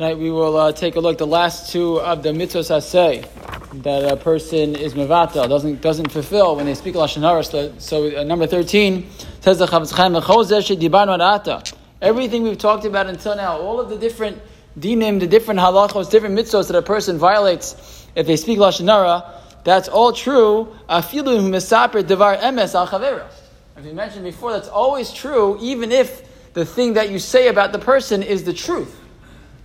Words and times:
Tonight 0.00 0.16
we 0.16 0.30
will 0.30 0.56
uh, 0.56 0.72
take 0.72 0.96
a 0.96 1.00
look 1.00 1.18
the 1.18 1.26
last 1.26 1.70
two 1.72 2.00
of 2.00 2.22
the 2.22 2.30
mitzvahs 2.30 2.70
asay 2.74 3.28
that 3.82 4.10
a 4.10 4.16
person 4.16 4.74
is 4.74 4.94
mevatel 4.94 5.46
doesn't 5.46 5.82
doesn't 5.82 6.10
fulfill 6.10 6.56
when 6.56 6.64
they 6.64 6.72
speak 6.72 6.94
lashon 6.94 7.20
hara. 7.20 7.44
So, 7.44 7.74
so 7.76 8.18
uh, 8.18 8.24
number 8.24 8.46
thirteen 8.46 9.10
says 9.40 9.58
the 9.58 9.66
Chafetz 9.66 9.92
Chaim. 9.92 10.16
Everything 12.00 12.42
we've 12.44 12.56
talked 12.56 12.86
about 12.86 13.08
until 13.08 13.36
now, 13.36 13.58
all 13.58 13.78
of 13.78 13.90
the 13.90 13.98
different 13.98 14.40
dinim, 14.78 15.20
the 15.20 15.26
different 15.26 15.60
halachos, 15.60 16.10
different 16.10 16.34
mitzvahs 16.34 16.68
that 16.68 16.78
a 16.78 16.80
person 16.80 17.18
violates 17.18 18.06
if 18.14 18.26
they 18.26 18.36
speak 18.36 18.58
lashon 18.58 18.88
hara, 18.88 19.30
that's 19.64 19.88
all 19.88 20.14
true. 20.14 20.74
Afilu 20.88 21.42
misaper 21.42 22.06
devar 22.06 22.38
emes 22.38 22.74
al 22.74 22.88
As 23.76 23.84
we 23.84 23.92
mentioned 23.92 24.24
before, 24.24 24.52
that's 24.52 24.68
always 24.68 25.12
true, 25.12 25.58
even 25.60 25.92
if 25.92 26.54
the 26.54 26.64
thing 26.64 26.94
that 26.94 27.10
you 27.10 27.18
say 27.18 27.48
about 27.48 27.72
the 27.72 27.78
person 27.78 28.22
is 28.22 28.44
the 28.44 28.54
truth. 28.54 28.96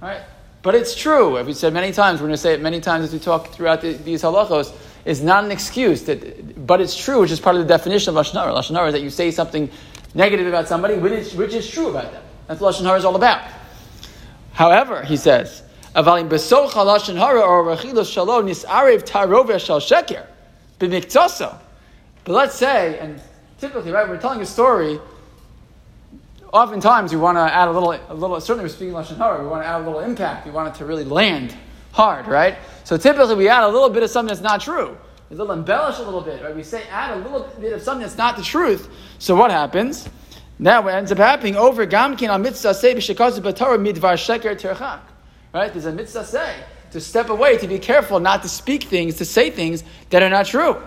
Right? 0.06 0.22
But 0.62 0.76
it's 0.76 0.94
true. 0.94 1.40
As 1.40 1.48
we 1.48 1.54
said 1.54 1.74
many 1.74 1.92
times, 1.92 2.22
we're 2.22 2.28
going 2.28 2.36
to 2.36 2.42
say 2.42 2.54
it 2.54 2.62
many 2.62 2.80
times 2.80 3.06
as 3.06 3.14
we 3.14 3.18
talk 3.18 3.48
throughout 3.48 3.82
the, 3.82 3.94
these 3.94 4.22
halachos. 4.22 4.72
It's 5.04 5.22
not 5.22 5.44
an 5.44 5.50
excuse, 5.52 6.04
that, 6.04 6.68
but 6.68 6.80
it's 6.80 6.96
true, 6.96 7.22
which 7.22 7.32
is 7.32 7.40
part 7.40 7.56
of 7.56 7.64
the 7.64 7.68
definition 7.68 8.16
of 8.16 8.24
Lashon 8.24 8.40
Hara. 8.40 8.54
Lashon 8.54 8.76
Hara 8.76 8.90
is 8.90 8.94
that 8.94 9.02
you 9.02 9.10
say 9.10 9.32
something 9.32 9.68
negative 10.14 10.46
about 10.46 10.68
somebody, 10.68 10.94
which 10.98 11.12
is, 11.12 11.34
which 11.34 11.56
is 11.56 11.68
true 11.68 11.90
about 11.90 12.12
them. 12.12 12.22
That's 12.46 12.62
what 12.62 12.76
Lashon 12.76 12.84
Hara 12.84 13.00
is 13.00 13.06
all 13.06 13.16
about. 13.16 13.50
However, 14.54 15.02
he 15.02 15.18
says, 15.18 15.64
Avalim 15.96 16.30
besocha 16.30 16.70
Lashon 16.70 17.18
Hara 17.18 17.42
or 17.42 17.64
Rachilos 17.64 18.14
Shalom 18.14 18.46
nisarev 18.46 19.06
taroveh 19.06 19.60
shal 19.60 19.80
sheker 19.80 20.28
b'miktoso. 20.80 21.58
But 22.26 22.34
let's 22.34 22.56
say, 22.56 23.00
and 23.00 23.20
typically, 23.60 23.92
right, 23.92 24.08
we're 24.08 24.22
telling 24.22 24.42
a 24.42 24.46
story 24.46 25.00
oftentimes 26.56 27.14
we 27.14 27.20
want 27.20 27.38
to 27.38 27.42
add 27.42 27.68
a 27.68 27.72
little, 27.72 27.92
a 27.92 28.14
little. 28.14 28.40
Certainly, 28.40 28.66
we're 28.66 28.70
speaking 28.70 28.94
lashon 28.94 29.18
hara. 29.18 29.42
We 29.44 29.50
want 29.50 29.64
to 29.64 29.68
add 29.68 29.82
a 29.82 29.84
little 29.84 30.00
impact. 30.00 30.46
We 30.46 30.52
want 30.52 30.74
it 30.74 30.78
to 30.80 30.86
really 30.86 31.04
land 31.04 31.56
hard, 31.92 32.28
right? 32.28 32.58
So 32.84 32.98
typically, 32.98 33.36
we 33.36 33.50
add 33.50 33.64
a 33.64 33.68
little 33.68 33.90
bit 33.90 34.04
of 34.04 34.10
something 34.10 34.34
that's 34.34 34.42
not 34.42 34.62
true. 34.62 34.98
A 35.32 35.34
little 35.34 35.54
embellish 35.54 36.00
a 36.00 36.04
little 36.04 36.22
bit, 36.22 36.42
right? 36.44 36.56
We 36.56 36.64
say 36.64 36.84
add 36.90 37.18
a 37.18 37.18
little 37.18 37.50
bit 37.60 37.74
of 37.74 37.82
something 37.82 38.02
that's 38.02 38.18
not 38.18 38.38
the 38.38 38.44
truth. 38.44 38.90
So 39.20 39.36
what 39.36 39.52
happens? 39.52 40.08
Now 40.58 40.84
what 40.84 40.94
ends 40.94 41.12
up 41.12 41.18
happening 41.18 41.56
over 41.56 41.86
gamkin 41.86 42.30
on 42.30 42.42
mitzvah 42.42 42.74
say 42.74 42.96
b'shekazu 42.96 43.40
midvar 43.42 44.16
sheker 44.16 44.56
terchak. 44.56 45.02
Right? 45.54 45.74
There's 45.74 45.86
a 45.86 45.92
mitzvah 45.92 46.26
say 46.26 46.56
to 46.92 47.02
step 47.02 47.30
away, 47.30 47.58
to 47.58 47.68
be 47.68 47.80
careful, 47.80 48.20
not 48.20 48.44
to 48.44 48.50
speak 48.50 48.84
things, 48.84 49.16
to 49.16 49.26
say 49.26 49.50
things 49.50 49.84
that 50.12 50.24
are 50.24 50.30
not 50.30 50.46
true. 50.46 50.82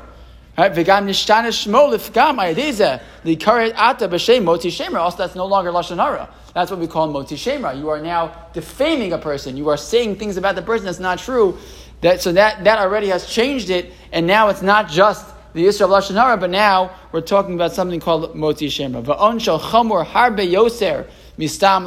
Right? 0.59 0.73
V'gam 0.73 1.06
nishtana 1.06 1.51
shmo 1.51 1.97
lifgam 1.97 3.01
likaret 3.25 3.75
ata 3.77 4.09
b'shem 4.09 4.42
motzi 4.42 4.73
shem 4.73 4.92
ra. 4.92 5.05
Also, 5.05 5.19
that's 5.19 5.37
no 5.37 5.47
longer 5.47 5.70
lashon 5.70 5.98
hara. 5.98 6.28
That's 6.53 6.73
what 6.73 6.81
we 6.81 6.89
call 6.89 7.09
motzi 7.12 7.39
shem 7.39 7.62
ra. 7.62 7.70
You 7.70 7.89
are 7.91 8.01
now 8.01 8.48
defaming 8.53 9.12
a 9.12 9.19
person. 9.19 9.56
You 9.56 9.69
are 9.69 9.77
saying 9.77 10.17
things 10.17 10.36
about 10.36 10.56
the 10.56 10.62
person 10.62 10.86
that's 10.86 10.98
not 10.98 11.20
true. 11.20 11.56
That 12.01 12.20
so 12.20 12.33
that 12.33 12.64
that 12.64 12.81
already 12.81 13.06
has 13.06 13.25
changed 13.25 13.70
it, 13.70 13.92
and 14.11 14.27
now 14.27 14.48
it's 14.48 14.61
not 14.61 14.89
just 14.89 15.25
the 15.53 15.64
Yisra 15.64 15.83
of 15.83 15.91
lashon 15.91 16.20
hara, 16.20 16.36
but 16.36 16.51
now 16.51 16.91
we're 17.12 17.20
talking 17.20 17.55
about 17.55 17.73
something 17.73 18.01
called 18.01 18.34
motzi 18.34 18.69
shem 18.69 18.95
ra. 18.95 19.03
Va'on 19.03 19.39
harbe 19.39 20.39
yoser 20.39 21.06
mistam. 21.39 21.86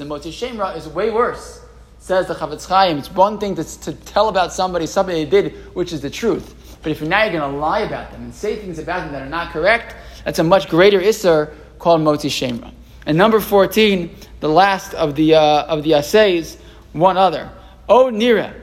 And 0.00 0.10
motzi 0.10 0.32
shem 0.32 0.58
ra 0.58 0.70
is 0.70 0.88
way 0.88 1.12
worse. 1.12 1.60
Says 2.00 2.26
the 2.26 2.34
Chafetz 2.34 2.68
Chaim. 2.68 2.98
It's 2.98 3.10
one 3.10 3.38
thing 3.38 3.54
to, 3.54 3.80
to 3.82 3.92
tell 3.92 4.28
about 4.28 4.52
somebody 4.52 4.84
something 4.84 5.14
they 5.14 5.24
did, 5.24 5.54
which 5.74 5.92
is 5.92 6.00
the 6.00 6.10
truth. 6.10 6.54
But 6.84 6.92
if 6.92 7.00
now 7.00 7.24
you're 7.24 7.32
going 7.32 7.50
to 7.50 7.58
lie 7.58 7.80
about 7.80 8.12
them 8.12 8.24
and 8.24 8.34
say 8.34 8.56
things 8.56 8.78
about 8.78 9.04
them 9.04 9.12
that 9.12 9.22
are 9.22 9.28
not 9.28 9.52
correct, 9.52 9.96
that's 10.22 10.38
a 10.38 10.44
much 10.44 10.68
greater 10.68 11.00
isser 11.00 11.50
called 11.78 12.02
motzi 12.02 12.30
shem 12.30 12.60
ra. 12.60 12.70
And 13.06 13.16
number 13.16 13.40
14, 13.40 14.14
the 14.40 14.50
last 14.50 14.92
of 14.92 15.14
the, 15.14 15.34
uh, 15.34 15.64
of 15.64 15.82
the 15.82 15.94
assays, 15.94 16.58
one 16.92 17.16
other. 17.16 17.50
O 17.88 18.10
nira, 18.10 18.54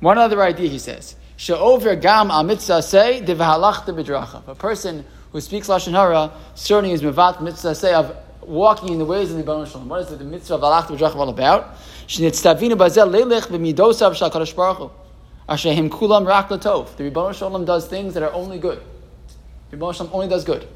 one 0.00 0.18
other 0.18 0.42
idea, 0.42 0.68
he 0.68 0.78
says. 0.78 1.16
She'over 1.36 1.96
gam 1.96 2.30
al 2.30 2.44
mitzvah 2.44 2.82
say 2.82 3.22
dev'halachta 3.24 3.86
b'drachav. 3.86 4.48
A 4.48 4.54
person 4.54 5.06
who 5.32 5.40
speaks 5.40 5.68
Lashon 5.68 5.92
Hara 5.92 6.30
certainly 6.54 6.92
is 6.92 7.00
mevat 7.00 7.40
mitzvah 7.40 7.74
say 7.74 7.94
of 7.94 8.14
walking 8.42 8.90
in 8.92 8.98
the 8.98 9.06
ways 9.06 9.30
of 9.30 9.38
the 9.38 9.42
Baruch 9.42 9.70
Shalom. 9.70 9.88
What 9.88 10.02
is 10.02 10.08
the 10.18 10.22
mitzvah 10.22 10.56
of 10.56 10.60
halachta 10.60 10.98
b'drachav 10.98 11.16
all 11.16 11.30
about? 11.30 11.74
Shenitztavinu 12.06 12.76
bazel 12.76 13.08
lelech 13.08 13.46
v'midosav 13.46 14.14
shal 14.14 14.28
baruch. 14.30 14.92
Ashehim 15.52 15.90
kulam 15.90 16.26
rak 16.26 16.48
latov. 16.48 16.96
The 16.96 17.10
Ribbono 17.10 17.34
Shel 17.34 17.50
Olam 17.50 17.66
does 17.66 17.86
things 17.86 18.14
that 18.14 18.22
are 18.22 18.32
only 18.32 18.58
good. 18.58 18.82
The 19.70 19.76
Ribbono 19.76 19.94
Shel 19.94 20.08
Olam 20.08 20.14
only 20.14 20.28
does 20.28 20.44
good. 20.44 20.66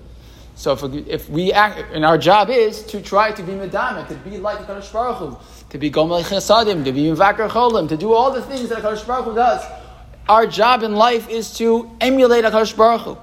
So 0.54 0.72
if 0.72 0.82
we, 0.82 0.98
if 1.00 1.31
we 1.31 1.53
act, 1.53 1.94
and 1.94 2.04
our 2.04 2.19
job 2.19 2.50
is 2.50 2.82
to 2.84 3.00
try 3.00 3.32
to 3.32 3.42
be 3.42 3.53
medama, 3.53 4.06
to 4.09 4.14
be 4.16 4.37
like 4.37 4.59
Kadosh 4.59 4.92
Baruch 4.92 5.16
Hu, 5.16 5.38
to 5.70 5.78
be 5.78 5.91
gomel 5.91 6.22
chesadim, 6.22 6.84
to 6.84 6.92
be 6.92 7.04
mivakar 7.04 7.48
cholim, 7.48 7.88
to 7.88 7.97
do 7.97 8.12
all 8.12 8.31
the 8.31 8.42
things 8.42 8.69
that 8.69 8.82
Kadosh 8.82 9.06
Baruch 9.06 9.25
Hu 9.26 9.34
does. 9.34 9.64
Our 10.28 10.47
job 10.47 10.82
in 10.82 10.94
life 10.94 11.28
is 11.31 11.56
to 11.58 11.91
emulate 12.00 12.44
Kadosh 12.44 12.76
Baruch 12.76 13.03
Hu. 13.03 13.19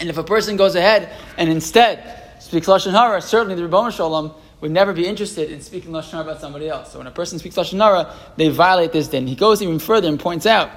And 0.00 0.08
if 0.08 0.16
a 0.16 0.24
person 0.24 0.56
goes 0.56 0.74
ahead 0.74 1.10
and 1.36 1.50
instead 1.50 2.40
speaks 2.40 2.66
lashon 2.66 2.92
hara, 2.92 3.20
certainly 3.20 3.54
the 3.54 3.68
Ribbono 3.68 3.94
Shel 3.94 4.10
Olam 4.10 4.34
would 4.64 4.72
never 4.72 4.94
be 4.94 5.06
interested 5.06 5.50
in 5.50 5.60
speaking 5.60 5.90
Lashon 5.90 6.22
about 6.22 6.40
somebody 6.40 6.70
else. 6.70 6.90
So 6.90 6.96
when 6.96 7.06
a 7.06 7.10
person 7.10 7.38
speaks 7.38 7.54
Lashon 7.54 8.10
they 8.36 8.48
violate 8.48 8.92
this 8.92 9.08
din. 9.08 9.26
He 9.26 9.34
goes 9.34 9.60
even 9.60 9.78
further 9.78 10.08
and 10.08 10.18
points 10.18 10.46
out, 10.46 10.70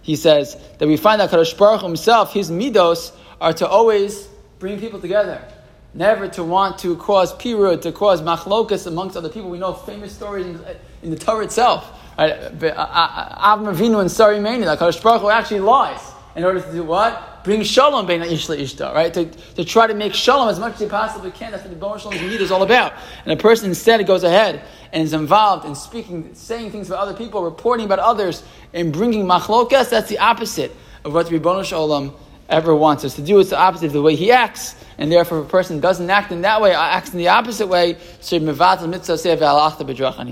he 0.00 0.16
says, 0.16 0.56
that 0.78 0.88
we 0.88 0.96
find 0.96 1.20
that 1.20 1.28
Kadosh 1.28 1.54
Baruch 1.58 1.82
himself, 1.82 2.32
his 2.32 2.50
midos, 2.50 3.14
are 3.42 3.52
to 3.52 3.68
always 3.68 4.28
bring 4.58 4.80
people 4.80 4.98
together. 4.98 5.46
Never 5.92 6.26
to 6.28 6.42
want 6.42 6.78
to 6.78 6.96
cause 6.96 7.34
pirud, 7.34 7.82
to 7.82 7.92
cause 7.92 8.22
machlokas 8.22 8.86
amongst 8.86 9.14
other 9.14 9.28
people. 9.28 9.50
We 9.50 9.58
know 9.58 9.74
famous 9.74 10.14
stories 10.14 10.46
in, 10.46 10.58
in 11.02 11.10
the 11.10 11.18
Torah 11.18 11.44
itself. 11.44 12.00
Right? 12.16 12.32
Uh, 12.32 12.66
uh, 12.66 12.70
uh, 12.70 13.56
Avram 13.56 13.76
Avinu 13.76 14.00
and 14.00 14.10
Sarah 14.10 14.38
Imeinu, 14.38 14.64
that 14.64 14.78
Kadosh 14.78 15.02
Baruch 15.02 15.30
actually 15.30 15.60
lies 15.60 16.00
in 16.34 16.44
order 16.44 16.62
to 16.62 16.72
do 16.72 16.82
what? 16.82 17.33
Bring 17.44 17.62
shalom 17.62 18.06
bein 18.06 18.22
ishla 18.22 18.58
ishta, 18.58 18.94
right? 18.94 19.12
To, 19.12 19.26
to 19.26 19.64
try 19.66 19.86
to 19.86 19.92
make 19.92 20.14
shalom 20.14 20.48
as 20.48 20.58
much 20.58 20.74
as 20.74 20.80
he 20.80 20.86
possibly 20.86 21.30
can. 21.30 21.52
That's 21.52 21.62
what 21.62 21.70
the 21.70 21.76
Bon 21.76 21.98
Shalom's 21.98 22.22
need 22.22 22.40
is 22.40 22.50
all 22.50 22.62
about. 22.62 22.94
And 23.24 23.38
a 23.38 23.40
person 23.40 23.68
instead 23.68 24.04
goes 24.06 24.24
ahead 24.24 24.62
and 24.94 25.02
is 25.02 25.12
involved 25.12 25.66
in 25.66 25.74
speaking, 25.74 26.34
saying 26.34 26.70
things 26.70 26.88
about 26.88 27.00
other 27.00 27.12
people, 27.12 27.44
reporting 27.44 27.84
about 27.84 27.98
others, 27.98 28.42
and 28.72 28.94
bringing 28.94 29.26
machlokas. 29.26 29.90
That's 29.90 30.08
the 30.08 30.20
opposite 30.20 30.72
of 31.04 31.12
what 31.12 31.28
the 31.28 31.38
Ribbono 31.38 31.62
Shel 31.66 31.86
Olam 31.86 32.14
ever 32.48 32.74
wants 32.74 33.04
us 33.04 33.14
to 33.16 33.22
do. 33.22 33.40
It's 33.40 33.50
the 33.50 33.58
opposite 33.58 33.86
of 33.86 33.92
the 33.92 34.00
way 34.00 34.16
he 34.16 34.32
acts. 34.32 34.74
And 34.96 35.12
therefore, 35.12 35.40
if 35.40 35.46
a 35.46 35.48
person 35.48 35.80
doesn't 35.80 36.08
act 36.08 36.32
in 36.32 36.40
that 36.42 36.62
way, 36.62 36.72
acts 36.72 37.12
in 37.12 37.18
the 37.18 37.28
opposite 37.28 37.66
way, 37.66 37.94
he 37.94 38.38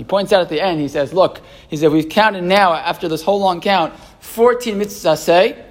points 0.03 0.33
out 0.33 0.41
at 0.41 0.49
the 0.49 0.61
end, 0.61 0.79
he 0.79 0.87
says, 0.87 1.13
look, 1.13 1.41
he 1.67 1.77
said, 1.77 1.91
we've 1.91 2.09
counted 2.09 2.43
now, 2.43 2.73
after 2.73 3.07
this 3.07 3.21
whole 3.21 3.39
long 3.39 3.61
count, 3.61 3.93
14 4.21 4.79
mitzvahs 4.79 5.17
say, 5.19 5.63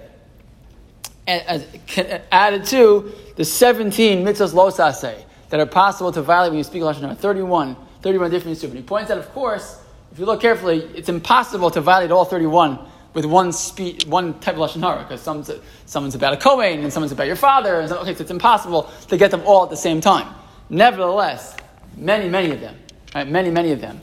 added 1.26 2.64
to 2.66 3.12
the 3.36 3.44
17 3.44 4.24
mitzvahs 4.24 4.52
losase 4.54 5.24
that 5.50 5.60
are 5.60 5.66
possible 5.66 6.10
to 6.12 6.22
violate 6.22 6.50
when 6.50 6.58
you 6.58 6.64
speak 6.64 6.82
Lashon 6.82 7.00
Hara. 7.00 7.14
31, 7.14 7.76
31 8.00 8.30
different. 8.30 8.62
And 8.62 8.74
he 8.74 8.82
points 8.82 9.10
out, 9.10 9.18
of 9.18 9.28
course, 9.32 9.80
if 10.10 10.18
you 10.18 10.26
look 10.26 10.40
carefully, 10.40 10.78
it's 10.94 11.08
impossible 11.08 11.70
to 11.70 11.80
violate 11.80 12.10
all 12.10 12.24
31 12.24 12.78
with 13.14 13.24
one 13.24 13.52
speech, 13.52 14.06
one 14.06 14.38
type 14.40 14.54
of 14.54 14.60
Lashon 14.60 14.80
Hara, 14.80 15.02
because 15.02 15.20
someone's, 15.20 15.50
someone's 15.86 16.14
about 16.14 16.32
a 16.32 16.36
Kohen 16.36 16.82
and 16.82 16.92
someone's 16.92 17.12
about 17.12 17.26
your 17.26 17.36
father. 17.36 17.80
And 17.80 17.88
so, 17.88 17.98
okay, 17.98 18.14
so 18.14 18.22
it's 18.22 18.30
impossible 18.30 18.90
to 19.08 19.16
get 19.16 19.30
them 19.30 19.42
all 19.44 19.64
at 19.64 19.70
the 19.70 19.76
same 19.76 20.00
time. 20.00 20.34
Nevertheless, 20.70 21.56
many, 21.96 22.28
many 22.28 22.50
of 22.50 22.60
them, 22.60 22.76
right, 23.14 23.28
many, 23.28 23.50
many 23.50 23.72
of 23.72 23.80
them, 23.80 24.00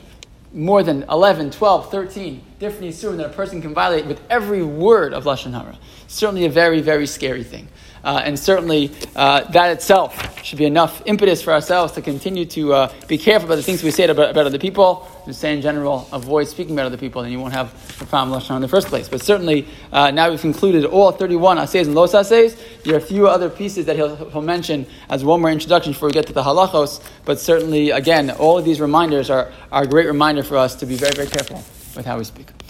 more 0.52 0.82
than 0.82 1.04
11, 1.04 1.50
12, 1.50 1.90
13 1.90 2.44
different 2.58 2.92
Yisurim 2.92 3.16
that 3.18 3.26
a 3.26 3.30
person 3.30 3.62
can 3.62 3.72
violate 3.72 4.06
with 4.06 4.20
every 4.28 4.62
word 4.62 5.14
of 5.14 5.24
Lashon 5.24 5.52
Hara. 5.52 5.78
Certainly 6.08 6.44
a 6.44 6.50
very, 6.50 6.80
very 6.80 7.06
scary 7.06 7.44
thing. 7.44 7.68
Uh, 8.04 8.22
and 8.24 8.38
certainly 8.38 8.90
uh, 9.16 9.42
that 9.50 9.70
itself 9.70 10.44
should 10.44 10.58
be 10.58 10.64
enough 10.64 11.02
impetus 11.06 11.42
for 11.42 11.52
ourselves 11.52 11.92
to 11.92 12.02
continue 12.02 12.44
to 12.46 12.72
uh, 12.72 12.92
be 13.08 13.18
careful 13.18 13.46
about 13.46 13.56
the 13.56 13.62
things 13.62 13.82
we 13.82 13.90
say 13.90 14.04
about, 14.04 14.30
about 14.30 14.46
other 14.46 14.58
people. 14.58 15.06
And 15.26 15.36
say 15.36 15.52
in 15.52 15.60
general, 15.60 16.08
avoid 16.12 16.48
speaking 16.48 16.74
about 16.74 16.86
other 16.86 16.96
people, 16.96 17.22
and 17.22 17.30
you 17.30 17.38
won't 17.38 17.52
have 17.52 17.72
a 18.00 18.06
problem 18.06 18.38
Lashon 18.38 18.56
in 18.56 18.62
the 18.62 18.68
first 18.68 18.88
place. 18.88 19.08
But 19.08 19.22
certainly, 19.22 19.66
uh, 19.92 20.10
now 20.10 20.30
we've 20.30 20.40
concluded 20.40 20.84
all 20.84 21.12
31 21.12 21.58
assays 21.58 21.86
and 21.86 21.94
los 21.94 22.14
assays. 22.14 22.56
There 22.84 22.94
are 22.94 22.98
a 22.98 23.02
few 23.02 23.28
other 23.28 23.50
pieces 23.50 23.86
that 23.86 23.96
he'll, 23.96 24.16
he'll 24.16 24.42
mention 24.42 24.86
as 25.08 25.24
one 25.24 25.40
more 25.40 25.50
introduction 25.50 25.92
before 25.92 26.08
we 26.08 26.12
get 26.12 26.26
to 26.28 26.32
the 26.32 26.42
halachos. 26.42 27.02
But 27.24 27.38
certainly, 27.38 27.90
again, 27.90 28.30
all 28.30 28.58
of 28.58 28.64
these 28.64 28.80
reminders 28.80 29.30
are, 29.30 29.52
are 29.70 29.82
a 29.82 29.86
great 29.86 30.06
reminder 30.06 30.42
for 30.42 30.56
us 30.56 30.74
to 30.76 30.86
be 30.86 30.96
very, 30.96 31.14
very 31.14 31.28
careful 31.28 31.62
with 31.94 32.06
how 32.06 32.18
we 32.18 32.24
speak. 32.24 32.50